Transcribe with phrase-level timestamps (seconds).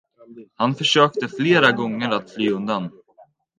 [0.55, 2.91] Han försökte flera gånger att fly undan.